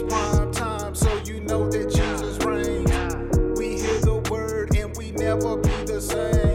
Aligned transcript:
It's 0.00 0.14
prime 0.14 0.52
time, 0.52 0.94
so 0.94 1.12
you 1.24 1.40
know 1.40 1.68
that 1.68 1.90
Jesus 1.90 2.38
reigns. 2.46 3.58
We 3.58 3.80
hear 3.80 3.98
the 3.98 4.24
word 4.30 4.76
and 4.76 4.96
we 4.96 5.10
never 5.10 5.56
be 5.56 5.74
the 5.90 6.00
same. 6.00 6.54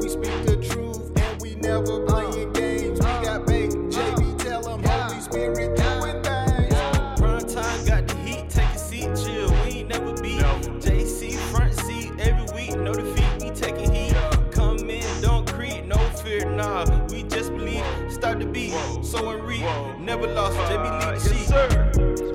We 0.00 0.08
speak 0.08 0.44
the 0.44 0.56
truth 0.56 1.12
and 1.14 1.40
we 1.40 1.54
never 1.54 2.04
playing 2.04 2.52
games. 2.52 2.98
We 2.98 3.06
got 3.22 3.46
bait, 3.46 3.70
JB, 3.70 4.38
tell 4.42 4.68
'em 4.68 4.82
Holy 4.82 5.20
Spirit 5.20 5.76
doing 5.76 6.20
things. 6.24 6.74
Prime 7.20 7.46
time 7.46 7.84
got 7.86 8.08
the 8.08 8.16
heat, 8.26 8.50
take 8.50 8.74
a 8.74 8.78
seat, 8.78 9.10
chill. 9.22 9.50
We 9.62 9.78
ain't 9.78 9.90
never 9.90 10.12
beat. 10.20 10.42
JC 10.82 11.36
front 11.52 11.74
seat 11.86 12.10
every 12.18 12.52
week, 12.56 12.76
no 12.76 12.92
defeat. 12.92 13.40
We 13.40 13.50
taking 13.50 13.92
heat. 13.94 14.16
Come 14.50 14.90
in, 14.90 15.06
don't 15.22 15.46
creep, 15.52 15.84
no 15.84 15.98
fear, 16.24 16.44
nah. 16.50 16.86
We 17.08 17.22
just 17.22 17.52
believe. 17.52 17.84
Start 18.08 18.40
the 18.40 18.46
beat, 18.46 18.74
so 19.04 19.30
and 19.30 19.44
read. 19.44 19.64
Never 20.00 20.26
lost, 20.26 20.56
JB 20.68 20.90
lead 20.90 21.20
the 21.20 21.20
sheet. 21.20 22.33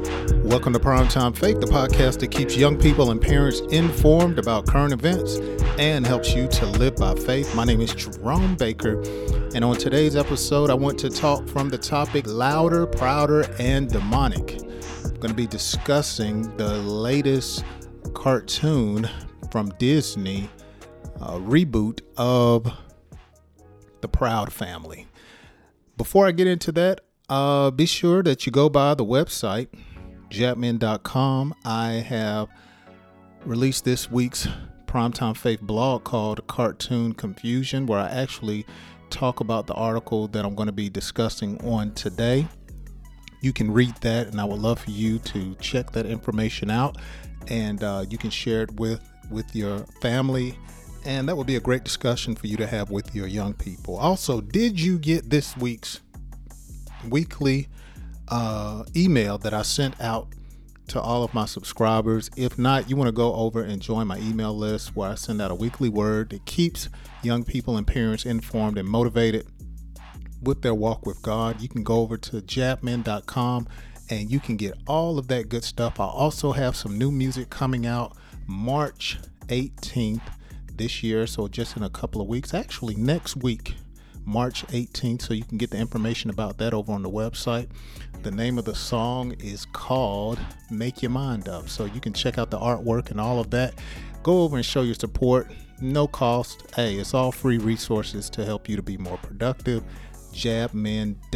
Welcome 0.50 0.74
to 0.74 0.80
Primetime 0.80 1.38
Faith, 1.38 1.60
the 1.60 1.68
podcast 1.68 2.22
that 2.22 2.30
keeps 2.32 2.58
young 2.58 2.76
people 2.76 3.12
and 3.12 3.22
parents 3.22 3.60
informed 3.70 4.40
about 4.40 4.66
current 4.66 4.92
events 4.92 5.38
and 5.78 6.08
helps 6.08 6.34
you 6.34 6.48
to 6.48 6.66
live 6.66 6.96
by 6.96 7.14
faith. 7.14 7.54
My 7.54 7.66
name 7.66 7.82
is 7.82 7.94
Jerome 7.94 8.56
Baker, 8.56 9.00
and 9.54 9.64
on 9.64 9.76
today's 9.76 10.16
episode, 10.16 10.72
I 10.72 10.74
want 10.74 10.98
to 11.02 11.12
talk 11.12 11.48
from 11.48 11.70
the 11.70 11.78
topic 11.78 12.26
louder, 12.26 12.88
prouder, 12.88 13.46
and 13.60 13.88
demonic. 13.88 14.60
I'm 15.06 15.18
going 15.18 15.30
to 15.30 15.36
be 15.36 15.46
discussing 15.46 16.58
the 16.58 16.80
latest 16.80 17.64
cartoon 18.16 19.08
from 19.52 19.70
Disney 19.78 20.50
uh, 21.22 21.38
reboot 21.38 22.02
of 22.18 22.74
The 24.02 24.08
Proud 24.08 24.52
Family. 24.52 25.06
Before 25.96 26.26
I 26.26 26.32
get 26.32 26.48
into 26.48 26.72
that, 26.72 27.02
uh, 27.30 27.70
be 27.70 27.86
sure 27.86 28.24
that 28.24 28.48
you 28.48 28.52
go 28.52 28.68
by 28.68 28.96
the 28.96 29.06
website, 29.06 29.68
japman.com. 30.30 31.56
I 31.66 31.92
have 31.92 32.50
released 33.46 33.86
this 33.86 34.12
week's 34.12 34.48
Primetime 34.88 35.38
Faith 35.38 35.62
blog 35.62 36.04
called 36.04 36.46
Cartoon 36.48 37.14
Confusion, 37.14 37.86
where 37.86 38.00
I 38.00 38.10
actually 38.10 38.66
talk 39.10 39.40
about 39.40 39.68
the 39.68 39.74
article 39.74 40.28
that 40.30 40.46
I'm 40.46 40.56
going 40.56 40.68
to 40.68 40.74
be 40.74 40.90
discussing 40.90 41.64
on 41.66 41.94
today. 41.94 42.48
You 43.42 43.54
can 43.54 43.72
read 43.72 43.96
that, 44.02 44.28
and 44.28 44.42
I 44.42 44.46
would 44.46 44.60
love 44.60 44.80
for 44.80 44.92
you 44.92 45.20
to 45.20 45.56
check 45.56 45.92
that 45.92 46.06
information 46.06 46.70
out, 46.70 46.98
and 47.48 47.84
uh, 47.84 48.06
you 48.10 48.18
can 48.18 48.30
share 48.30 48.64
it 48.64 48.72
with 48.80 49.02
with 49.30 49.56
your 49.56 49.86
family, 50.02 50.58
and 51.06 51.30
that 51.30 51.38
would 51.38 51.48
be 51.48 51.56
a 51.56 51.62
great 51.62 51.84
discussion 51.84 52.36
for 52.36 52.48
you 52.48 52.58
to 52.58 52.66
have 52.66 52.90
with 52.90 53.14
your 53.16 53.28
young 53.28 53.54
people. 53.54 53.96
Also, 53.96 54.42
did 54.42 54.80
you 54.80 54.98
get 54.98 55.30
this 55.30 55.56
week's 55.56 56.02
weekly 57.08 57.68
uh, 58.30 58.84
email 58.96 59.38
that 59.40 59.54
I 59.54 59.62
sent 59.62 60.00
out 60.00 60.28
to 60.90 61.00
all 61.00 61.24
of 61.24 61.34
my 61.34 61.46
subscribers. 61.46 62.30
If 62.36 62.58
not, 62.58 62.90
you 62.90 62.96
want 62.96 63.08
to 63.08 63.14
go 63.14 63.34
over 63.36 63.62
and 63.62 63.82
join 63.82 64.08
my 64.08 64.18
email 64.20 64.56
list 64.56 64.96
where 64.96 65.10
I 65.10 65.16
send 65.16 65.42
out 65.42 65.52
a 65.52 65.56
weekly 65.56 65.90
word 65.90 66.32
that 66.32 66.46
keeps 66.46 66.90
young 67.24 67.44
people 67.44 67.78
and 67.78 67.86
parents 67.86 68.26
informed 68.26 68.78
and 68.78 68.88
motivated 68.88 69.48
with 70.42 70.62
their 70.62 70.74
walk 70.74 71.06
with 71.06 71.22
God. 71.22 71.62
You 71.62 71.70
can 71.70 71.84
go 71.84 72.00
over 72.00 72.18
to 72.18 72.42
japman.com 72.42 73.68
and 74.10 74.32
you 74.32 74.40
can 74.40 74.58
get 74.58 74.74
all 74.88 75.20
of 75.20 75.28
that 75.28 75.50
good 75.50 75.64
stuff. 75.64 76.00
I 76.00 76.06
also 76.06 76.52
have 76.52 76.76
some 76.76 76.98
new 76.98 77.12
music 77.12 77.50
coming 77.50 77.86
out 77.86 78.18
March 78.48 79.20
18th 79.48 80.22
this 80.74 81.04
year, 81.04 81.28
so 81.28 81.48
just 81.48 81.78
in 81.78 81.84
a 81.84 81.90
couple 81.90 82.22
of 82.22 82.28
weeks, 82.28 82.54
actually 82.54 82.96
next 82.96 83.36
week. 83.36 83.76
March 84.26 84.66
18th, 84.68 85.24
so 85.24 85.34
you 85.34 85.44
can 85.44 85.58
get 85.58 85.72
the 85.72 85.78
information 85.78 86.30
about 86.30 86.58
that 86.60 86.74
over 86.74 86.92
on 86.92 87.02
the 87.04 87.10
website. 87.10 87.68
The 88.22 88.32
name 88.32 88.58
of 88.58 88.66
the 88.66 88.76
song 88.76 89.34
is 89.40 89.66
called 89.66 90.40
Make 90.70 91.02
Your 91.02 91.12
Mind 91.12 91.48
Up. 91.48 91.70
So 91.70 91.86
you 91.86 92.02
can 92.02 92.14
check 92.14 92.38
out 92.38 92.52
the 92.52 92.60
artwork 92.60 93.12
and 93.12 93.20
all 93.22 93.40
of 93.40 93.50
that. 93.52 93.76
Go 94.24 94.42
over 94.42 94.58
and 94.58 94.66
show 94.66 94.82
your 94.82 94.96
support. 94.96 95.50
No 95.82 96.06
cost. 96.08 96.66
Hey, 96.76 96.96
it's 96.96 97.14
all 97.14 97.32
free 97.32 97.58
resources 97.58 98.30
to 98.32 98.44
help 98.44 98.68
you 98.68 98.76
to 98.76 98.84
be 98.84 98.98
more 98.98 99.18
productive. 99.18 99.84
Jabman.com. 100.34 101.32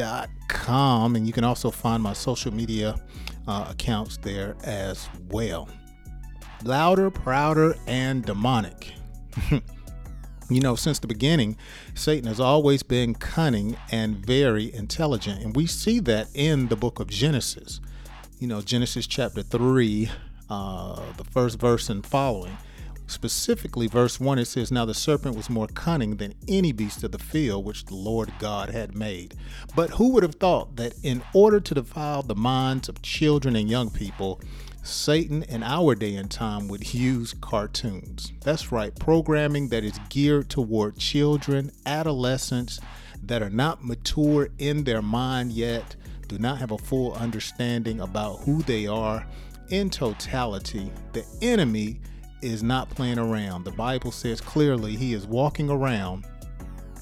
And 1.16 1.26
you 1.26 1.32
can 1.34 1.46
also 1.46 1.72
find 1.72 2.04
my 2.04 2.14
social 2.14 2.54
media 2.54 2.96
uh, 3.48 3.68
accounts 3.70 4.18
there 4.18 4.56
as 4.64 5.08
well. 5.30 5.70
Louder, 6.64 7.10
prouder, 7.10 7.76
and 7.88 8.26
demonic. 8.26 8.94
You 10.54 10.62
know, 10.62 10.76
since 10.76 11.00
the 11.00 11.08
beginning, 11.08 11.58
Satan 11.96 12.28
has 12.28 12.40
always 12.40 12.84
been 12.84 13.16
cunning 13.16 13.76
and 13.92 14.24
very 14.24 14.72
intelligent. 14.72 15.44
And 15.44 15.56
we 15.56 15.66
see 15.66 16.00
that 16.02 16.28
in 16.36 16.68
the 16.68 16.76
book 16.76 17.00
of 17.00 17.08
Genesis. 17.08 17.82
You 18.40 18.48
know, 18.48 18.62
Genesis 18.62 19.08
chapter 19.08 19.42
3, 19.42 20.12
uh, 20.52 21.02
the 21.18 21.24
first 21.24 21.60
verse 21.60 21.90
and 21.90 22.06
following. 22.06 22.56
Specifically, 23.08 23.88
verse 23.88 24.20
1, 24.20 24.38
it 24.38 24.46
says, 24.46 24.72
Now 24.72 24.86
the 24.86 24.94
serpent 24.94 25.36
was 25.36 25.50
more 25.50 25.68
cunning 25.68 26.18
than 26.18 26.36
any 26.48 26.72
beast 26.72 27.04
of 27.04 27.12
the 27.12 27.20
field 27.20 27.66
which 27.66 27.86
the 27.86 27.96
Lord 27.96 28.32
God 28.38 28.70
had 28.70 28.96
made. 28.96 29.34
But 29.76 29.90
who 29.92 30.10
would 30.10 30.24
have 30.24 30.36
thought 30.36 30.76
that 30.76 30.94
in 31.02 31.24
order 31.34 31.60
to 31.60 31.74
defile 31.74 32.22
the 32.22 32.36
minds 32.36 32.90
of 32.90 33.02
children 33.02 33.56
and 33.56 33.70
young 33.70 33.90
people, 33.90 34.40
Satan 34.84 35.44
in 35.44 35.64
our 35.64 35.96
day 35.96 36.16
and 36.16 36.30
time 36.30 36.68
would 36.68 36.94
use 36.94 37.34
cartoons. 37.40 38.34
That's 38.42 38.72
right, 38.72 38.94
programming 38.94 39.70
that 39.70 39.86
is 39.86 39.98
geared 40.10 40.50
toward 40.50 40.98
children, 40.98 41.72
adolescents 41.86 42.82
that 43.24 43.42
are 43.42 43.50
not 43.50 43.84
mature 43.84 44.50
in 44.58 44.84
their 44.84 45.02
mind 45.02 45.54
yet, 45.54 45.96
do 46.28 46.38
not 46.38 46.58
have 46.58 46.72
a 46.72 46.78
full 46.78 47.14
understanding 47.14 48.02
about 48.02 48.42
who 48.42 48.62
they 48.64 48.86
are 48.86 49.26
in 49.70 49.90
totality. 49.90 50.92
The 51.14 51.26
enemy 51.42 52.02
is 52.42 52.62
not 52.62 52.90
playing 52.90 53.20
around. 53.20 53.64
The 53.64 53.72
Bible 53.72 54.12
says 54.12 54.42
clearly 54.42 54.98
he 54.98 55.14
is 55.14 55.26
walking 55.26 55.70
around 55.70 56.26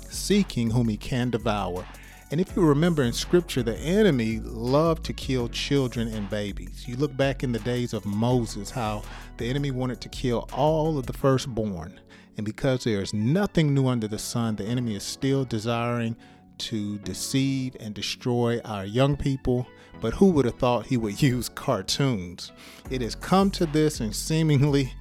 seeking 0.08 0.70
whom 0.70 0.88
he 0.88 0.98
can 0.98 1.32
devour. 1.32 1.86
And 2.32 2.40
if 2.40 2.56
you 2.56 2.62
remember 2.62 3.04
in 3.04 3.12
scripture, 3.12 3.62
the 3.62 3.78
enemy 3.78 4.40
loved 4.40 5.04
to 5.04 5.14
kill 5.14 5.50
children 5.50 6.08
and 6.08 6.30
babies. 6.30 6.88
You 6.88 6.96
look 6.96 7.16
back 7.18 7.44
in 7.44 7.52
the 7.52 7.60
days 7.60 7.92
of 7.92 8.06
Moses, 8.06 8.70
how 8.70 9.04
the 9.36 9.50
enemy 9.50 9.72
wanted 9.72 10.00
to 10.00 10.08
kill 10.10 10.48
all 10.54 10.98
of 10.98 11.06
the 11.06 11.14
firstborn. 11.14 12.00
And 12.38 12.46
because 12.46 12.86
there 12.86 13.02
is 13.02 13.14
nothing 13.14 13.74
new 13.74 13.88
under 13.88 14.08
the 14.08 14.18
sun, 14.18 14.56
the 14.56 14.64
enemy 14.64 14.96
is 14.96 15.04
still 15.04 15.44
desiring 15.44 16.16
to 16.60 17.00
deceive 17.00 17.76
and 17.82 17.94
destroy 17.94 18.62
our 18.64 18.86
young 18.86 19.18
people. 19.18 19.68
But 20.00 20.14
who 20.14 20.32
would 20.32 20.46
have 20.46 20.58
thought 20.58 20.86
he 20.86 20.96
would 20.96 21.22
use 21.22 21.50
cartoons? 21.50 22.54
It 22.90 23.02
has 23.02 23.14
come 23.14 23.52
to 23.52 23.66
this, 23.66 24.00
and 24.00 24.16
seemingly 24.16 24.94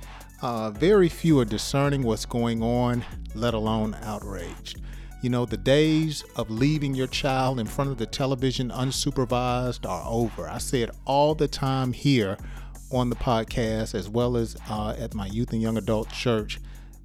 uh, 0.43 0.73
very 0.73 1.09
few 1.09 1.39
are 1.39 1.45
discerning 1.45 2.03
what's 2.03 2.27
going 2.27 2.61
on, 2.61 3.05
let 3.37 3.55
alone 3.55 3.97
outraged. 4.03 4.81
You 5.23 5.29
know, 5.29 5.45
the 5.45 5.59
days 5.59 6.25
of 6.37 6.51
leaving 6.51 6.95
your 6.95 7.07
child 7.07 7.61
in 7.61 7.67
front 7.67 7.91
of 7.91 7.99
the 7.99 8.07
television 8.07 8.71
unsupervised 8.71 9.87
are 9.87 10.05
over. 10.07 10.49
I 10.49 10.57
say 10.57 10.81
it 10.81 10.91
all 11.05 11.35
the 11.35 11.47
time 11.47 11.93
here 11.93 12.39
on 12.91 13.11
the 13.11 13.17
podcast, 13.17 13.95
as 13.95 14.09
well 14.09 14.39
as 14.39 14.57
uh, 14.71 14.95
at 14.99 15.15
my 15.15 15.27
youth 15.27 15.53
and 15.53 15.61
young 15.61 15.77
adult 15.77 16.11
church. 16.11 16.59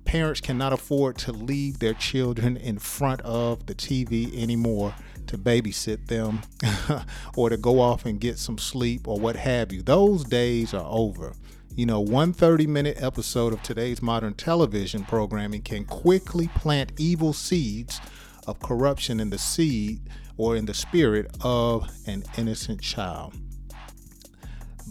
Parents 0.05 0.39
cannot 0.39 0.71
afford 0.71 1.17
to 1.19 1.33
leave 1.33 1.79
their 1.79 1.93
children 1.93 2.55
in 2.55 2.79
front 2.79 3.19
of 3.21 3.65
the 3.65 3.75
TV 3.75 4.33
anymore 4.41 4.95
to 5.27 5.37
babysit 5.37 6.07
them 6.07 6.41
or 7.35 7.49
to 7.49 7.57
go 7.57 7.81
off 7.81 8.05
and 8.05 8.21
get 8.21 8.37
some 8.37 8.57
sleep 8.57 9.09
or 9.09 9.19
what 9.19 9.35
have 9.35 9.73
you. 9.73 9.81
Those 9.81 10.23
days 10.23 10.73
are 10.73 10.87
over. 10.87 11.33
You 11.75 11.85
know, 11.85 11.99
one 11.99 12.31
30 12.31 12.67
minute 12.67 12.95
episode 13.01 13.51
of 13.51 13.61
today's 13.61 14.01
modern 14.01 14.33
television 14.33 15.03
programming 15.03 15.61
can 15.61 15.83
quickly 15.83 16.47
plant 16.55 16.93
evil 16.97 17.33
seeds 17.33 17.99
of 18.47 18.61
corruption 18.61 19.19
in 19.19 19.29
the 19.29 19.37
seed 19.37 19.99
or 20.37 20.55
in 20.55 20.65
the 20.65 20.73
spirit 20.73 21.35
of 21.41 21.89
an 22.07 22.23
innocent 22.37 22.79
child. 22.79 23.35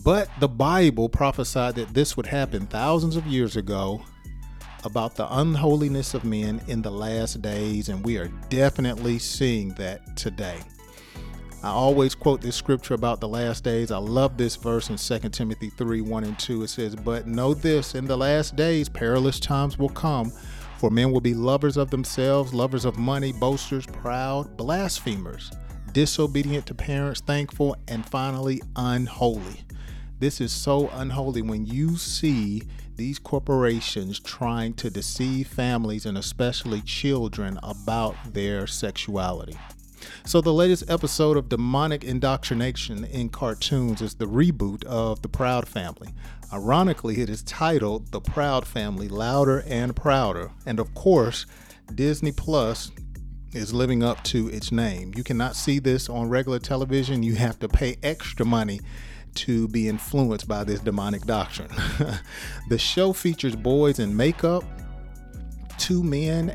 But 0.05 0.29
the 0.41 0.49
Bible 0.49 1.09
prophesied 1.09 1.77
that 1.77 1.95
this 1.95 2.19
would 2.19 2.27
happen 2.27 2.67
thousands 2.67 3.17
of 3.17 3.27
years 3.27 3.57
ago 3.57 4.03
about 4.85 5.15
the 5.15 5.27
unholiness 5.39 6.13
of 6.13 6.23
men 6.27 6.61
in 6.69 6.83
the 6.83 6.91
last 6.91 7.41
days, 7.41 7.89
and 7.89 8.05
we 8.05 8.19
are 8.19 8.29
definitely 8.51 9.19
seeing 9.19 9.71
that 9.77 10.19
today. 10.19 10.61
I 11.65 11.69
always 11.69 12.15
quote 12.15 12.43
this 12.43 12.57
scripture 12.57 12.93
about 12.93 13.23
the 13.23 13.29
last 13.29 13.65
days. 13.65 13.91
I 13.91 13.97
love 13.97 14.37
this 14.37 14.55
verse 14.55 14.91
in 14.91 14.97
2 14.99 15.31
Timothy 15.31 15.71
3 15.71 16.03
1 16.03 16.25
and 16.25 16.39
2. 16.39 16.65
It 16.65 16.69
says, 16.69 16.95
But 16.95 17.27
know 17.27 17.55
this, 17.55 17.95
in 17.95 18.05
the 18.05 18.19
last 18.19 18.55
days, 18.55 18.91
perilous 18.91 19.41
times 19.41 19.79
will 19.79 19.89
come, 19.89 20.31
for 20.77 20.91
men 20.91 21.11
will 21.11 21.23
be 21.23 21.33
lovers 21.33 21.79
of 21.79 21.89
themselves, 21.89 22.53
lovers 22.53 22.85
of 22.85 22.99
money, 22.99 23.33
boasters, 23.33 23.87
proud, 23.87 24.59
blasphemers, 24.59 25.53
disobedient 25.93 26.67
to 26.67 26.75
parents, 26.75 27.23
thankful, 27.23 27.75
and 27.89 28.05
finally, 28.05 28.61
unholy. 28.77 29.63
This 30.19 30.43
is 30.43 30.53
so 30.53 30.91
unholy 30.93 31.41
when 31.41 31.65
you 31.65 31.97
see 31.97 32.65
these 32.97 33.19
corporations 33.19 34.21
trying 34.21 34.75
to 34.75 34.91
deceive 34.91 35.49
families 35.49 36.05
and 36.05 36.19
especially 36.19 36.83
children 36.83 37.59
about 37.63 38.17
their 38.35 38.67
sexuality. 38.67 39.57
So, 40.25 40.41
the 40.41 40.53
latest 40.53 40.85
episode 40.89 41.37
of 41.37 41.49
Demonic 41.49 42.05
Indoctrination 42.05 43.05
in 43.05 43.29
Cartoons 43.29 44.03
is 44.03 44.15
the 44.15 44.27
reboot 44.27 44.85
of 44.85 45.23
The 45.23 45.29
Proud 45.29 45.69
Family. 45.69 46.15
Ironically, 46.53 47.21
it 47.21 47.29
is 47.29 47.43
titled 47.43 48.13
The 48.13 48.21
Proud 48.21 48.67
Family 48.67 49.09
Louder 49.09 49.65
and 49.67 49.95
Prouder. 49.95 50.51
And 50.67 50.79
of 50.79 50.95
course, 50.95 51.47
Disney 51.95 52.33
Plus 52.33 52.91
is 53.53 53.73
living 53.73 54.03
up 54.03 54.23
to 54.25 54.49
its 54.49 54.73
name. 54.73 55.13
You 55.17 55.23
cannot 55.23 55.57
see 55.57 55.79
this 55.79 56.09
on 56.09 56.29
regular 56.29 56.59
television, 56.59 57.23
you 57.23 57.35
have 57.37 57.59
to 57.61 57.69
pay 57.69 57.97
extra 58.03 58.45
money 58.45 58.81
to 59.35 59.69
be 59.69 59.89
influenced 59.89 60.47
by 60.49 60.65
this 60.65 60.81
demonic 60.81 61.23
doctrine. 61.23 61.71
the 62.69 62.79
show 62.79 63.13
features 63.13 63.57
boys 63.57 63.99
in 63.99 64.17
makeup, 64.17 64.65
two 65.79 66.03
men 66.03 66.53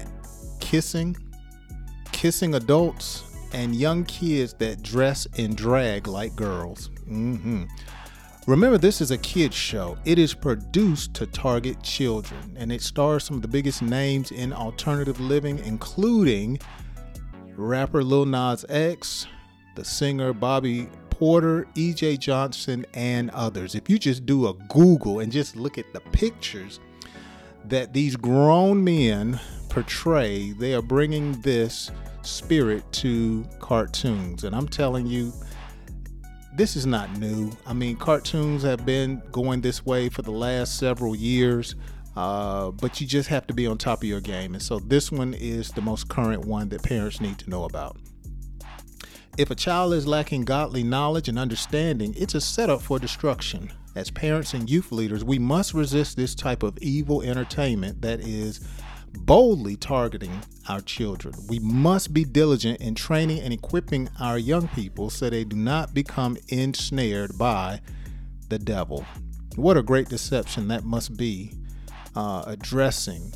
kissing, 0.60 1.16
kissing 2.12 2.56
adults, 2.56 3.24
and 3.54 3.76
young 3.76 4.06
kids 4.06 4.54
that 4.56 4.82
dress 4.82 5.26
in 5.36 5.56
drag 5.56 6.08
like 6.08 6.36
girls. 6.36 6.90
Mm-hmm. 7.10 7.66
Remember, 8.48 8.78
this 8.78 9.00
is 9.00 9.12
a 9.12 9.18
kids 9.18 9.56
show. 9.56 9.98
It 10.06 10.18
is 10.18 10.34
produced 10.34 11.14
to 11.16 11.28
target 11.28 11.84
children, 11.84 12.56
and 12.58 12.72
it 12.72 12.82
stars 12.82 13.24
some 13.24 13.36
of 13.36 13.42
the 13.42 13.48
biggest 13.48 13.82
names 13.82 14.32
in 14.32 14.52
alternative 14.54 15.20
living, 15.20 15.60
including 15.60 16.60
rapper 17.56 18.04
Lil 18.04 18.26
Nas 18.26 18.66
X, 18.70 19.28
the 19.76 19.86
singer 19.86 20.34
Bobby 20.34 20.90
Porter, 21.10 21.68
EJ 21.76 22.18
Johnson, 22.20 22.86
and 22.94 23.30
others. 23.32 23.76
If 23.76 23.90
you 23.90 24.00
just 24.00 24.26
do 24.26 24.48
a 24.48 24.54
Google 24.70 25.20
and 25.20 25.32
just 25.32 25.56
look 25.56 25.78
at 25.78 25.94
the 25.94 26.00
pictures 26.00 26.80
that 27.66 27.94
these 27.94 28.16
grown 28.16 28.84
men 28.84 29.40
portray, 29.70 30.54
they 30.54 30.74
are 30.74 30.82
bringing 30.82 31.40
this 31.42 31.92
spirit 32.26 32.84
to 32.94 33.46
cartoons. 33.60 34.44
And 34.44 34.56
I'm 34.56 34.68
telling 34.68 35.08
you, 35.08 35.34
this 36.54 36.76
is 36.76 36.86
not 36.86 37.18
new. 37.18 37.52
I 37.66 37.74
mean, 37.74 37.96
cartoons 37.96 38.64
have 38.64 38.86
been 38.86 39.22
going 39.32 39.62
this 39.62 39.86
way 39.86 40.10
for 40.10 40.22
the 40.22 40.32
last 40.32 40.78
several 40.78 41.16
years, 41.16 41.76
uh, 42.16 42.72
but 42.72 43.00
you 43.00 43.08
just 43.08 43.30
have 43.30 43.48
to 43.48 43.54
be 43.54 43.66
on 43.68 43.78
top 43.78 44.04
of 44.04 44.10
your 44.10 44.22
game. 44.22 44.54
And 44.54 44.62
so 44.62 44.80
this 44.80 45.12
one 45.12 45.34
is 45.34 45.72
the 45.72 45.82
most 45.82 46.10
current 46.10 46.46
one 46.46 46.70
that 46.70 46.84
parents 46.84 47.22
need 47.22 47.38
to 47.40 47.50
know 47.50 47.64
about. 47.64 47.98
If 49.38 49.52
a 49.52 49.56
child 49.56 49.94
is 49.94 50.06
lacking 50.06 50.44
godly 50.44 50.84
knowledge 50.84 51.30
and 51.30 51.40
understanding, 51.40 52.14
it's 52.18 52.36
a 52.36 52.42
setup 52.42 52.82
for 52.82 53.00
destruction. 53.00 53.72
As 53.96 54.12
parents 54.12 54.54
and 54.54 54.70
youth 54.70 54.92
leaders, 54.92 55.24
we 55.24 55.40
must 55.40 55.74
resist 55.74 56.18
this 56.18 56.36
type 56.36 56.62
of 56.62 56.78
evil 56.80 57.22
entertainment 57.22 58.02
that 58.02 58.20
is 58.20 58.68
boldly 59.14 59.76
targeting 59.76 60.42
our 60.68 60.82
children. 60.82 61.34
We 61.48 61.60
must 61.60 62.14
be 62.14 62.24
diligent 62.24 62.82
in 62.82 62.96
training 62.96 63.40
and 63.40 63.54
equipping 63.54 64.10
our 64.20 64.38
young 64.38 64.68
people 64.70 65.10
so 65.10 65.30
they 65.30 65.44
do 65.44 65.56
not 65.56 65.94
become 65.94 66.38
ensnared 66.50 67.38
by 67.38 67.82
the 68.50 68.60
devil. 68.60 69.06
What 69.56 69.78
a 69.78 69.84
great 69.84 70.10
deception 70.10 70.68
that 70.70 70.84
must 70.84 71.18
be 71.18 71.54
uh, 72.16 72.44
addressing 72.48 73.34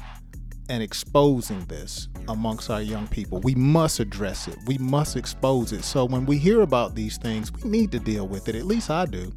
and 0.69 0.81
exposing 0.81 1.65
this 1.65 2.07
amongst 2.27 2.69
our 2.69 2.81
young 2.81 3.07
people. 3.07 3.39
We 3.41 3.55
must 3.55 3.99
address 3.99 4.47
it, 4.47 4.57
we 4.65 4.77
must 4.77 5.17
expose 5.17 5.73
it. 5.73 5.83
So 5.83 6.05
when 6.05 6.25
we 6.25 6.37
hear 6.37 6.61
about 6.61 6.95
these 6.95 7.17
things, 7.17 7.51
we 7.51 7.69
need 7.69 7.91
to 7.91 7.99
deal 7.99 8.27
with 8.27 8.47
it. 8.47 8.55
At 8.55 8.65
least 8.65 8.89
I 8.89 9.05
do. 9.05 9.33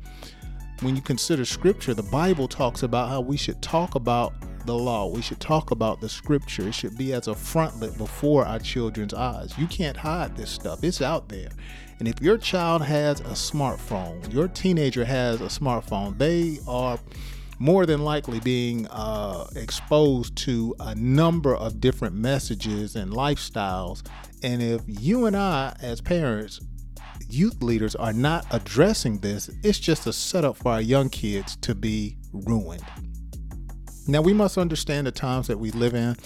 When 0.81 0.95
you 0.95 1.03
consider 1.03 1.45
scripture, 1.45 1.95
the 1.95 2.03
Bible 2.05 2.47
talks 2.47 2.83
about 2.83 3.09
how 3.09 3.21
we 3.21 3.37
should 3.37 3.61
talk 3.63 3.95
about 3.95 4.35
the 4.67 4.77
law. 4.77 5.07
We 5.07 5.23
should 5.23 5.41
talk 5.41 5.71
about 5.71 6.01
the 6.01 6.09
scripture. 6.09 6.69
It 6.69 6.75
should 6.75 6.99
be 6.99 7.13
as 7.13 7.29
a 7.29 7.33
frontlet 7.33 7.97
before 7.97 8.45
our 8.45 8.59
children's 8.59 9.15
eyes. 9.15 9.57
You 9.57 9.67
can't 9.67 9.97
hide 9.97 10.37
this 10.37 10.51
stuff, 10.51 10.85
it's 10.85 11.01
out 11.01 11.29
there. 11.29 11.51
And 11.99 12.07
if 12.07 12.21
your 12.21 12.37
child 12.37 12.83
has 12.83 13.21
a 13.21 13.35
smartphone, 13.35 14.33
your 14.33 14.49
teenager 14.49 15.05
has 15.05 15.41
a 15.41 15.45
smartphone, 15.45 16.19
they 16.19 16.59
are 16.69 16.99
more 17.59 17.87
than 17.87 18.05
likely 18.05 18.41
being 18.41 18.87
uh, 18.89 19.47
exposed 19.57 20.37
to 20.37 20.75
a 20.79 20.95
number 20.95 21.57
of 21.57 21.81
different 21.81 22.15
messages 22.15 22.97
and 22.97 23.13
lifestyles. 23.13 24.07
And 24.43 24.63
if 24.63 24.83
you 24.87 25.27
and 25.27 25.35
I, 25.35 25.75
as 25.81 26.03
parents, 26.03 26.61
youth 27.31 27.63
leaders, 27.63 27.97
are 27.97 28.13
not 28.13 28.47
addressing 28.51 29.19
this, 29.19 29.49
it's 29.63 29.79
just 29.79 30.07
a 30.07 30.13
setup 30.13 30.59
for 30.59 30.73
our 30.73 30.83
young 30.83 31.09
kids 31.09 31.57
to 31.57 31.75
be 31.75 32.19
ruined. 32.33 32.85
Now, 34.09 34.21
we 34.23 34.33
must 34.33 34.59
understand 34.59 35.07
the 35.07 35.13
times 35.13 35.49
that 35.49 35.59
we 35.59 35.71
live 35.73 35.95
in. 35.95 36.17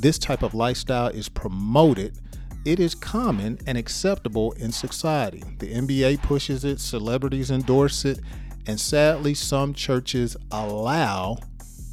This 0.00 0.18
type 0.18 0.42
of 0.42 0.54
lifestyle 0.54 1.08
is 1.08 1.28
promoted. 1.28 2.18
It 2.64 2.80
is 2.80 2.94
common 2.94 3.58
and 3.66 3.78
acceptable 3.78 4.52
in 4.52 4.72
society. 4.72 5.42
The 5.58 5.72
NBA 5.72 6.22
pushes 6.22 6.64
it, 6.64 6.80
celebrities 6.80 7.50
endorse 7.50 8.04
it, 8.04 8.20
and 8.66 8.80
sadly, 8.80 9.34
some 9.34 9.74
churches 9.74 10.36
allow 10.50 11.38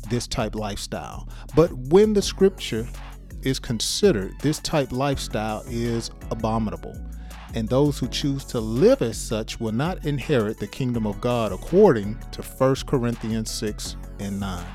this 0.10 0.28
type 0.28 0.56
lifestyle. 0.56 1.28
But 1.56 1.72
when 1.74 2.14
the 2.14 2.22
scripture 2.22 2.88
is 3.44 3.60
considered, 3.60 4.34
this 4.42 4.60
type 4.60 4.92
lifestyle 4.92 5.64
is 5.68 6.12
abominable. 6.30 6.96
And 7.54 7.68
those 7.68 8.00
who 8.00 8.08
choose 8.08 8.46
to 8.46 8.62
live 8.62 9.02
as 9.02 9.18
such 9.18 9.60
will 9.60 9.74
not 9.74 10.06
inherit 10.06 10.58
the 10.58 10.68
kingdom 10.68 11.06
of 11.06 11.20
God 11.20 11.52
according 11.52 12.18
to 12.32 12.42
1 12.42 12.76
Corinthians 12.88 13.52
6 13.52 13.98
and 14.20 14.40
9. 14.40 14.66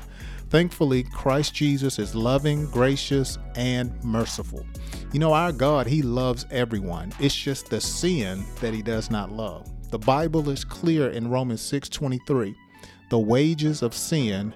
Thankfully, 0.49 1.03
Christ 1.03 1.53
Jesus 1.53 1.99
is 1.99 2.15
loving, 2.15 2.69
gracious, 2.71 3.37
and 3.55 4.01
merciful. 4.03 4.65
You 5.11 5.19
know, 5.19 5.33
our 5.33 5.51
God, 5.51 5.87
He 5.87 6.01
loves 6.01 6.45
everyone. 6.51 7.11
It's 7.19 7.35
just 7.35 7.69
the 7.69 7.81
sin 7.81 8.45
that 8.61 8.73
He 8.73 8.81
does 8.81 9.11
not 9.11 9.31
love. 9.31 9.67
The 9.91 9.99
Bible 9.99 10.49
is 10.49 10.63
clear 10.63 11.09
in 11.09 11.29
Romans 11.29 11.61
6:23. 11.61 12.55
The 13.09 13.19
wages 13.19 13.81
of 13.81 13.93
sin 13.93 14.53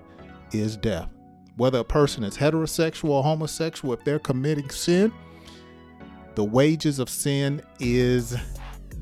is 0.51 0.77
death. 0.77 1.09
Whether 1.57 1.79
a 1.79 1.83
person 1.83 2.23
is 2.23 2.37
heterosexual 2.37 3.09
or 3.09 3.23
homosexual, 3.23 3.93
if 3.93 4.03
they're 4.03 4.19
committing 4.19 4.69
sin, 4.69 5.11
the 6.35 6.43
wages 6.43 6.99
of 6.99 7.09
sin 7.09 7.61
is 7.79 8.35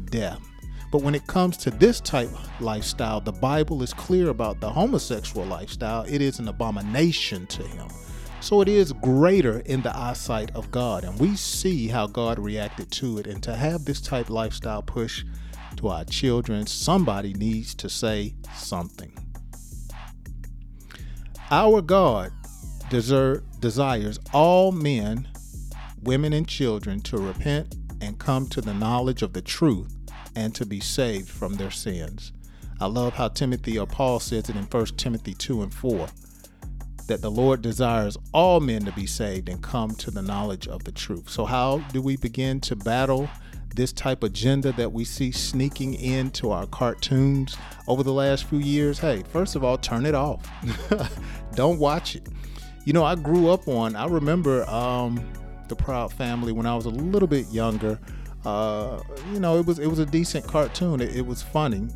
death. 0.06 0.49
But 0.92 1.04
when 1.04 1.14
it 1.14 1.28
comes 1.28 1.56
to 1.58 1.72
this 1.72 2.02
type 2.02 2.30
lifestyle, 2.60 3.22
the 3.22 3.32
Bible 3.32 3.84
is 3.84 3.94
clear 3.94 4.30
about 4.30 4.60
the 4.60 4.70
homosexual 4.70 5.46
lifestyle. 5.46 6.04
It 6.08 6.22
is 6.22 6.40
an 6.40 6.48
abomination 6.48 7.46
to 7.48 7.64
him. 7.64 7.88
So 8.42 8.62
it 8.62 8.70
is 8.70 8.94
greater 8.94 9.60
in 9.60 9.82
the 9.82 9.96
eyesight 9.96 10.56
of 10.56 10.72
God. 10.72 11.04
And 11.04 11.20
we 11.20 11.36
see 11.36 11.88
how 11.88 12.08
God 12.08 12.40
reacted 12.40 12.90
to 12.94 13.20
it. 13.20 13.28
And 13.28 13.44
to 13.44 13.56
have 13.56 13.86
this 13.86 14.02
type 14.02 14.30
lifestyle 14.30 14.82
push 14.82 15.24
to 15.76 15.90
our 15.90 16.06
children, 16.06 16.66
somebody 16.66 17.34
needs 17.34 17.76
to 17.76 17.90
say 17.90 18.34
something. 18.56 19.16
Our 21.52 21.82
God 21.82 22.32
deserve, 22.90 23.44
desires 23.60 24.20
all 24.34 24.72
men, 24.72 25.28
women, 26.02 26.34
and 26.34 26.48
children 26.48 27.02
to 27.02 27.18
repent 27.18 27.76
and 28.02 28.18
come 28.18 28.48
to 28.48 28.62
the 28.62 28.74
knowledge 28.74 29.22
of 29.22 29.34
the 29.34 29.42
truth 29.42 29.99
and 30.36 30.54
to 30.56 30.66
be 30.66 30.80
saved 30.80 31.30
from 31.30 31.56
their 31.56 31.72
sins. 31.72 32.32
I 32.80 32.86
love 32.86 33.14
how 33.14 33.28
Timothy 33.28 33.78
or 33.78 33.88
Paul 33.88 34.20
says 34.20 34.50
it 34.50 34.56
in 34.56 34.64
1 34.64 34.86
Timothy 34.98 35.34
2 35.34 35.64
and 35.64 35.74
4 35.74 36.08
that 37.10 37.22
the 37.22 37.32
Lord 37.32 37.62
desires 37.62 38.18
all 38.34 38.60
men 38.60 38.86
to 38.86 38.92
be 38.92 39.08
saved 39.08 39.50
and 39.50 39.62
come 39.62 39.92
to 39.96 40.12
the 40.12 40.22
knowledge 40.22 40.68
of 40.68 40.84
the 40.84 40.92
truth. 40.92 41.28
So, 41.30 41.44
how 41.44 41.80
do 41.92 42.02
we 42.02 42.16
begin 42.16 42.62
to 42.62 42.76
battle 42.76 43.28
this 43.76 43.92
type 43.92 44.24
of 44.24 44.30
agenda 44.30 44.72
that 44.74 44.94
we 44.94 45.04
see 45.04 45.32
sneaking 45.32 45.96
into 45.96 46.52
our 46.52 46.68
cartoons 46.68 47.58
over 47.88 48.04
the 48.04 48.14
last 48.14 48.46
few 48.46 48.60
years? 48.60 49.00
Hey, 49.00 49.24
first 49.34 49.56
of 49.56 49.64
all, 49.64 49.78
turn 49.78 50.06
it 50.06 50.16
off. 50.16 50.48
Don't 51.56 51.80
watch 51.80 52.16
it. 52.16 52.28
You 52.86 52.94
know, 52.94 53.04
I 53.04 53.16
grew 53.16 53.50
up 53.50 53.68
on, 53.68 53.96
I 53.96 54.06
remember 54.06 54.68
um, 54.70 55.20
the 55.68 55.76
Proud 55.76 56.14
Family 56.14 56.52
when 56.52 56.66
I 56.66 56.76
was 56.76 56.86
a 56.86 56.90
little 56.90 57.28
bit 57.28 57.48
younger. 57.50 58.00
Uh, 58.46 59.02
you 59.34 59.40
know, 59.40 59.58
it 59.58 59.66
was 59.66 59.80
it 59.80 59.88
was 59.88 60.00
a 60.00 60.06
decent 60.06 60.48
cartoon. 60.48 61.02
It, 61.02 61.16
it, 61.16 61.26
was 61.26 61.42
funny, 61.42 61.90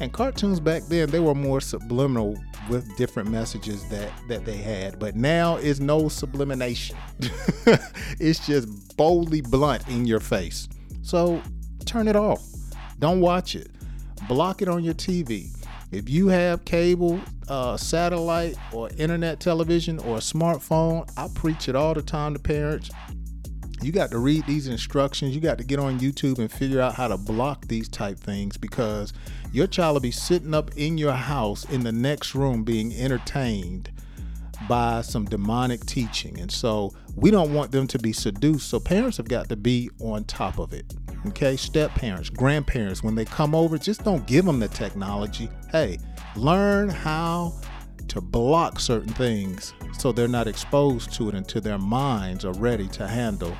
and 0.00 0.12
cartoons 0.12 0.58
back 0.58 0.82
then 0.84 1.08
they 1.10 1.20
were 1.20 1.34
more 1.34 1.60
subliminal 1.60 2.36
with 2.68 2.96
different 2.96 3.30
messages 3.30 3.88
that 3.90 4.10
that 4.28 4.44
they 4.44 4.56
had. 4.56 4.98
But 4.98 5.14
now 5.14 5.56
is 5.56 5.80
no 5.80 6.08
sublimination. 6.08 6.96
it's 8.18 8.44
just 8.44 8.96
boldly 8.96 9.40
blunt 9.40 9.86
in 9.88 10.04
your 10.06 10.20
face. 10.20 10.68
So 11.02 11.40
turn 11.84 12.08
it 12.08 12.16
off. 12.16 12.42
Don't 12.98 13.20
watch 13.20 13.54
it. 13.54 13.70
Block 14.28 14.62
it 14.62 14.68
on 14.68 14.82
your 14.82 14.94
TV. 14.94 15.50
If 15.92 16.08
you 16.08 16.26
have 16.26 16.64
cable, 16.64 17.20
uh, 17.48 17.76
satellite, 17.76 18.56
or 18.72 18.90
internet 18.96 19.38
television, 19.38 20.00
or 20.00 20.16
a 20.16 20.20
smartphone, 20.20 21.08
I 21.16 21.28
preach 21.34 21.68
it 21.68 21.76
all 21.76 21.94
the 21.94 22.02
time 22.02 22.32
to 22.32 22.40
parents 22.40 22.90
you 23.84 23.92
got 23.92 24.10
to 24.10 24.18
read 24.18 24.46
these 24.46 24.66
instructions. 24.66 25.34
You 25.34 25.40
got 25.40 25.58
to 25.58 25.64
get 25.64 25.78
on 25.78 26.00
YouTube 26.00 26.38
and 26.38 26.50
figure 26.50 26.80
out 26.80 26.94
how 26.94 27.08
to 27.08 27.16
block 27.16 27.66
these 27.66 27.88
type 27.88 28.18
things 28.18 28.56
because 28.56 29.12
your 29.52 29.66
child 29.66 29.94
will 29.94 30.00
be 30.00 30.10
sitting 30.10 30.54
up 30.54 30.70
in 30.76 30.98
your 30.98 31.12
house 31.12 31.64
in 31.64 31.84
the 31.84 31.92
next 31.92 32.34
room 32.34 32.64
being 32.64 32.94
entertained 32.94 33.90
by 34.68 35.02
some 35.02 35.24
demonic 35.26 35.84
teaching. 35.86 36.40
And 36.40 36.50
so 36.50 36.92
we 37.16 37.30
don't 37.30 37.52
want 37.52 37.72
them 37.72 37.86
to 37.88 37.98
be 37.98 38.12
seduced. 38.12 38.68
So 38.68 38.80
parents 38.80 39.16
have 39.18 39.28
got 39.28 39.48
to 39.50 39.56
be 39.56 39.90
on 40.00 40.24
top 40.24 40.58
of 40.58 40.72
it. 40.72 40.94
Okay, 41.26 41.56
step 41.56 41.90
parents, 41.92 42.28
grandparents, 42.28 43.02
when 43.02 43.14
they 43.14 43.24
come 43.24 43.54
over, 43.54 43.78
just 43.78 44.04
don't 44.04 44.26
give 44.26 44.44
them 44.44 44.60
the 44.60 44.68
technology. 44.68 45.48
Hey, 45.70 45.98
learn 46.36 46.88
how 46.88 47.54
to 48.08 48.20
block 48.20 48.78
certain 48.78 49.12
things 49.14 49.72
so 49.98 50.12
they're 50.12 50.28
not 50.28 50.46
exposed 50.46 51.12
to 51.14 51.28
it 51.28 51.34
until 51.34 51.62
their 51.62 51.78
minds 51.78 52.44
are 52.44 52.52
ready 52.54 52.86
to 52.88 53.06
handle 53.06 53.56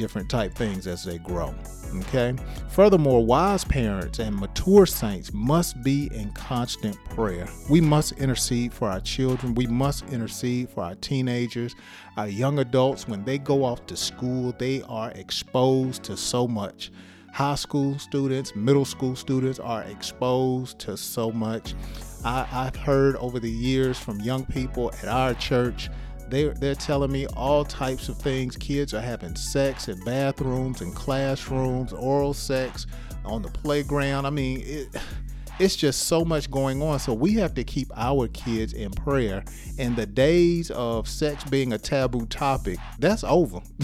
different 0.00 0.30
type 0.30 0.54
things 0.54 0.86
as 0.86 1.04
they 1.04 1.18
grow. 1.18 1.54
Okay. 1.94 2.34
Furthermore, 2.70 3.22
wise 3.22 3.64
parents 3.64 4.18
and 4.18 4.34
mature 4.34 4.86
saints 4.86 5.30
must 5.34 5.82
be 5.82 6.08
in 6.14 6.32
constant 6.32 6.96
prayer. 7.10 7.46
We 7.68 7.82
must 7.82 8.12
intercede 8.12 8.72
for 8.72 8.88
our 8.88 9.00
children. 9.00 9.54
We 9.54 9.66
must 9.66 10.10
intercede 10.10 10.70
for 10.70 10.84
our 10.84 10.94
teenagers, 10.94 11.74
our 12.16 12.28
young 12.28 12.60
adults. 12.60 13.06
When 13.06 13.24
they 13.24 13.36
go 13.36 13.62
off 13.62 13.84
to 13.86 13.96
school, 13.96 14.54
they 14.58 14.80
are 14.88 15.10
exposed 15.10 16.02
to 16.04 16.16
so 16.16 16.48
much. 16.48 16.90
High 17.34 17.56
school 17.56 17.98
students, 17.98 18.56
middle 18.56 18.86
school 18.86 19.14
students 19.14 19.58
are 19.60 19.82
exposed 19.82 20.78
to 20.80 20.96
so 20.96 21.30
much. 21.30 21.74
I, 22.24 22.44
have 22.44 22.76
heard 22.76 23.16
over 23.16 23.38
the 23.38 23.50
years 23.50 23.98
from 23.98 24.20
young 24.20 24.46
people 24.46 24.92
at 25.02 25.08
our 25.08 25.34
church 25.34 25.90
they're, 26.30 26.54
they're 26.54 26.74
telling 26.74 27.12
me 27.12 27.26
all 27.28 27.64
types 27.64 28.08
of 28.08 28.16
things. 28.18 28.56
Kids 28.56 28.94
are 28.94 29.00
having 29.00 29.36
sex 29.36 29.88
in 29.88 30.02
bathrooms 30.04 30.80
and 30.80 30.94
classrooms, 30.94 31.92
oral 31.92 32.34
sex 32.34 32.86
on 33.24 33.42
the 33.42 33.50
playground. 33.50 34.26
I 34.26 34.30
mean, 34.30 34.62
it, 34.64 34.88
it's 35.58 35.76
just 35.76 36.04
so 36.04 36.24
much 36.24 36.50
going 36.50 36.82
on. 36.82 36.98
So 36.98 37.12
we 37.12 37.34
have 37.34 37.54
to 37.54 37.64
keep 37.64 37.90
our 37.96 38.28
kids 38.28 38.72
in 38.72 38.90
prayer. 38.92 39.44
And 39.78 39.94
the 39.94 40.06
days 40.06 40.70
of 40.70 41.06
sex 41.06 41.44
being 41.44 41.72
a 41.72 41.78
taboo 41.78 42.26
topic, 42.26 42.78
that's 42.98 43.24
over. 43.24 43.60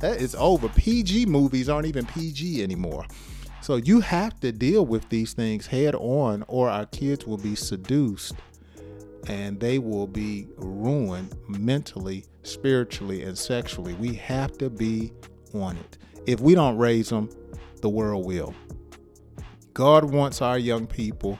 that 0.00 0.20
is 0.20 0.34
over. 0.34 0.68
PG 0.70 1.26
movies 1.26 1.68
aren't 1.68 1.86
even 1.86 2.04
PG 2.06 2.62
anymore. 2.62 3.06
So 3.62 3.76
you 3.76 4.00
have 4.00 4.40
to 4.40 4.52
deal 4.52 4.86
with 4.86 5.08
these 5.10 5.34
things 5.34 5.66
head 5.66 5.94
on, 5.94 6.44
or 6.48 6.68
our 6.70 6.86
kids 6.86 7.26
will 7.26 7.38
be 7.38 7.54
seduced 7.54 8.34
and 9.28 9.60
they 9.60 9.78
will 9.78 10.06
be 10.06 10.48
ruined 10.56 11.34
mentally, 11.48 12.24
spiritually, 12.42 13.22
and 13.22 13.36
sexually. 13.36 13.94
We 13.94 14.14
have 14.14 14.56
to 14.58 14.70
be 14.70 15.12
on 15.54 15.76
it. 15.76 15.98
If 16.26 16.40
we 16.40 16.54
don't 16.54 16.76
raise 16.76 17.08
them, 17.08 17.28
the 17.80 17.88
world 17.88 18.26
will. 18.26 18.54
God 19.74 20.04
wants 20.04 20.42
our 20.42 20.58
young 20.58 20.86
people 20.86 21.38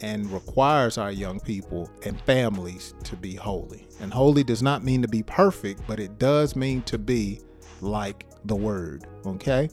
and 0.00 0.30
requires 0.30 0.98
our 0.98 1.10
young 1.10 1.40
people 1.40 1.90
and 2.04 2.20
families 2.22 2.94
to 3.04 3.16
be 3.16 3.34
holy. 3.34 3.86
And 4.00 4.12
holy 4.12 4.44
does 4.44 4.62
not 4.62 4.84
mean 4.84 5.02
to 5.02 5.08
be 5.08 5.22
perfect, 5.22 5.82
but 5.86 5.98
it 5.98 6.18
does 6.18 6.54
mean 6.54 6.82
to 6.82 6.98
be 6.98 7.40
like 7.80 8.26
the 8.44 8.56
word. 8.56 9.06
Okay? 9.26 9.68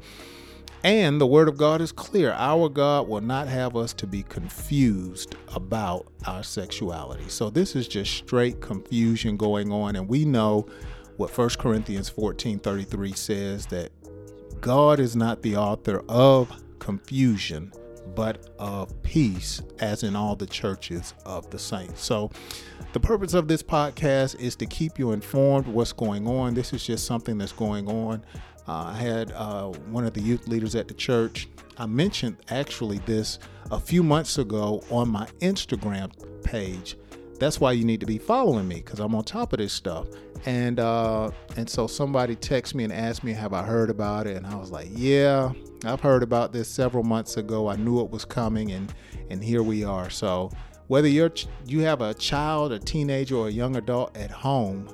And 0.86 1.20
the 1.20 1.26
word 1.26 1.50
of 1.50 1.58
God 1.58 1.82
is 1.82 1.92
clear. 1.92 2.32
Our 2.34 2.70
God 2.70 3.08
will 3.08 3.20
not 3.20 3.48
have 3.48 3.76
us 3.76 3.92
to 3.94 4.06
be 4.06 4.22
confused 4.22 5.36
about 5.56 6.06
our 6.28 6.44
sexuality. 6.44 7.28
So 7.28 7.50
this 7.50 7.76
is 7.76 7.88
just 7.88 8.14
straight 8.14 8.62
confusion 8.62 9.36
going 9.36 9.72
on. 9.72 9.96
And 9.96 10.08
we 10.08 10.26
know 10.26 10.68
what 11.18 11.36
1 11.36 11.50
Corinthians 11.58 12.08
14 12.10 12.60
33 12.60 13.14
says 13.14 13.66
that 13.66 13.90
God 14.62 15.00
is 15.00 15.16
not 15.16 15.42
the 15.42 15.56
author 15.56 16.04
of 16.08 16.52
confusion, 16.78 17.74
but 18.14 18.52
of 18.60 19.02
peace, 19.02 19.64
as 19.80 20.04
in 20.04 20.16
all 20.16 20.36
the 20.36 20.46
churches 20.46 21.16
of 21.26 21.50
the 21.50 21.58
saints. 21.58 22.04
So, 22.04 22.30
the 22.94 23.00
purpose 23.00 23.34
of 23.34 23.48
this 23.48 23.64
podcast 23.64 24.40
is 24.40 24.56
to 24.58 24.68
keep 24.68 25.00
you 25.00 25.14
informed 25.14 25.66
what's 25.66 25.94
going 25.94 26.28
on. 26.28 26.54
This 26.54 26.74
is 26.74 26.86
just 26.86 27.08
something 27.08 27.40
that's 27.40 27.54
going 27.54 27.90
on. 27.90 28.24
Uh, 28.68 28.86
I 28.86 28.94
had 28.94 29.32
uh, 29.34 29.68
one 29.90 30.06
of 30.06 30.14
the 30.14 30.22
youth 30.22 30.48
leaders 30.48 30.76
at 30.76 30.88
the 30.88 30.94
church. 30.94 31.48
I 31.78 31.86
mentioned 31.86 32.38
actually 32.50 33.00
this 33.00 33.40
a 33.72 33.80
few 33.80 34.02
months 34.02 34.38
ago 34.38 34.84
on 34.90 35.10
my 35.10 35.28
Instagram 35.42 36.12
page. 36.44 36.98
That's 37.40 37.60
why 37.60 37.74
you 37.74 37.84
need 37.84 38.00
to 38.00 38.06
be 38.06 38.18
following 38.18 38.68
me 38.68 38.76
because 38.76 39.00
I'm 39.00 39.14
on 39.14 39.24
top 39.24 39.52
of 39.54 39.60
this 39.60 39.74
stuff. 39.74 40.08
And 40.46 40.80
uh, 40.80 41.32
and 41.58 41.70
so 41.70 41.86
somebody 41.86 42.36
texted 42.36 42.76
me 42.76 42.86
and 42.86 42.94
asked 42.94 43.24
me, 43.24 43.34
"Have 43.34 43.52
I 43.52 43.64
heard 43.64 43.90
about 43.90 44.26
it?" 44.28 44.38
And 44.38 44.48
I 44.48 44.56
was 44.56 44.72
like, 44.72 44.88
"Yeah, 44.92 45.52
I've 45.84 46.00
heard 46.00 46.24
about 46.24 46.54
this 46.54 46.70
several 46.70 47.04
months 47.04 47.38
ago. 47.38 47.68
I 47.68 47.76
knew 47.76 48.00
it 48.02 48.10
was 48.10 48.26
coming, 48.26 48.72
and 48.72 48.94
and 49.30 49.44
here 49.44 49.64
we 49.64 49.84
are." 49.84 50.10
So 50.10 50.52
whether 50.88 51.08
you're 51.08 51.32
you 51.66 51.82
have 51.82 52.02
a 52.02 52.14
child, 52.14 52.72
a 52.72 52.80
teenager, 52.80 53.36
or 53.36 53.48
a 53.48 53.52
young 53.52 53.76
adult 53.76 54.16
at 54.16 54.32
home, 54.32 54.88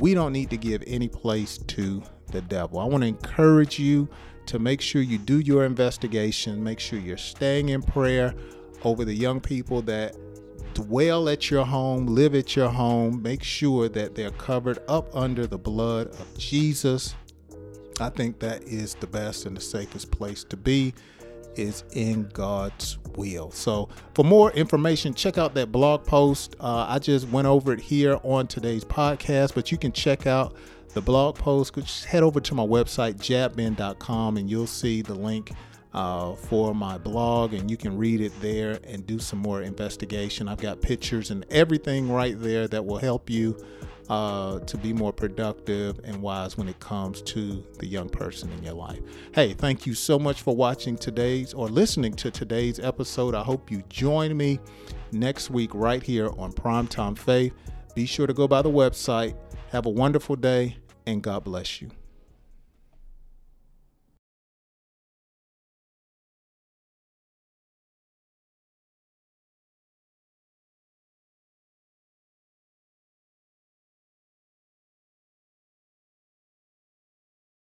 we 0.00 0.14
don't 0.14 0.32
need 0.32 0.50
to 0.50 0.56
give 0.56 0.82
any 0.86 1.08
place 1.08 1.58
to 1.58 2.02
the 2.34 2.42
devil. 2.42 2.78
I 2.78 2.84
want 2.84 3.02
to 3.02 3.08
encourage 3.08 3.78
you 3.78 4.08
to 4.46 4.58
make 4.58 4.82
sure 4.82 5.00
you 5.00 5.16
do 5.16 5.38
your 5.38 5.64
investigation, 5.64 6.62
make 6.62 6.78
sure 6.78 6.98
you're 6.98 7.16
staying 7.16 7.70
in 7.70 7.80
prayer 7.80 8.34
over 8.82 9.06
the 9.06 9.14
young 9.14 9.40
people 9.40 9.80
that 9.82 10.14
dwell 10.74 11.28
at 11.28 11.50
your 11.50 11.64
home, 11.64 12.06
live 12.06 12.34
at 12.34 12.54
your 12.56 12.68
home. 12.68 13.22
Make 13.22 13.42
sure 13.42 13.88
that 13.88 14.14
they're 14.14 14.32
covered 14.32 14.80
up 14.88 15.08
under 15.16 15.46
the 15.46 15.56
blood 15.56 16.08
of 16.08 16.36
Jesus. 16.36 17.14
I 18.00 18.10
think 18.10 18.40
that 18.40 18.64
is 18.64 18.94
the 18.96 19.06
best 19.06 19.46
and 19.46 19.56
the 19.56 19.60
safest 19.60 20.10
place 20.10 20.44
to 20.44 20.56
be 20.56 20.92
is 21.56 21.84
in 21.92 22.28
God's 22.32 22.98
will. 23.16 23.50
So, 23.50 23.88
for 24.14 24.24
more 24.24 24.50
information, 24.52 25.14
check 25.14 25.38
out 25.38 25.54
that 25.54 25.72
blog 25.72 26.04
post. 26.04 26.56
Uh, 26.60 26.86
I 26.88 26.98
just 26.98 27.28
went 27.28 27.46
over 27.46 27.72
it 27.72 27.80
here 27.80 28.18
on 28.22 28.46
today's 28.46 28.84
podcast, 28.84 29.54
but 29.54 29.72
you 29.72 29.78
can 29.78 29.92
check 29.92 30.26
out 30.26 30.54
the 30.94 31.00
blog 31.00 31.36
post. 31.36 31.74
Just 31.74 32.06
head 32.06 32.22
over 32.22 32.40
to 32.40 32.54
my 32.54 32.64
website, 32.64 33.14
jabben.com, 33.14 34.36
and 34.36 34.50
you'll 34.50 34.66
see 34.66 35.02
the 35.02 35.14
link 35.14 35.52
uh, 35.92 36.34
for 36.34 36.74
my 36.74 36.98
blog, 36.98 37.54
and 37.54 37.70
you 37.70 37.76
can 37.76 37.96
read 37.96 38.20
it 38.20 38.32
there 38.40 38.78
and 38.84 39.06
do 39.06 39.18
some 39.18 39.38
more 39.38 39.62
investigation. 39.62 40.48
I've 40.48 40.60
got 40.60 40.82
pictures 40.82 41.30
and 41.30 41.46
everything 41.50 42.10
right 42.10 42.40
there 42.40 42.66
that 42.68 42.84
will 42.84 42.98
help 42.98 43.30
you 43.30 43.56
uh, 44.08 44.58
to 44.60 44.76
be 44.76 44.92
more 44.92 45.12
productive 45.12 46.00
and 46.04 46.20
wise 46.20 46.56
when 46.56 46.68
it 46.68 46.78
comes 46.80 47.22
to 47.22 47.64
the 47.78 47.86
young 47.86 48.08
person 48.08 48.50
in 48.52 48.62
your 48.62 48.74
life. 48.74 49.00
Hey, 49.32 49.54
thank 49.54 49.86
you 49.86 49.94
so 49.94 50.18
much 50.18 50.42
for 50.42 50.54
watching 50.54 50.96
today's 50.96 51.54
or 51.54 51.68
listening 51.68 52.14
to 52.14 52.30
today's 52.30 52.78
episode. 52.78 53.34
I 53.34 53.42
hope 53.42 53.70
you 53.70 53.82
join 53.88 54.36
me 54.36 54.60
next 55.12 55.50
week 55.50 55.70
right 55.74 56.02
here 56.02 56.30
on 56.38 56.52
Primetime 56.52 57.16
Faith. 57.16 57.54
Be 57.94 58.06
sure 58.06 58.26
to 58.26 58.34
go 58.34 58.48
by 58.48 58.62
the 58.62 58.70
website. 58.70 59.36
Have 59.70 59.86
a 59.86 59.90
wonderful 59.90 60.36
day, 60.36 60.76
and 61.06 61.22
God 61.22 61.44
bless 61.44 61.80
you. 61.80 61.90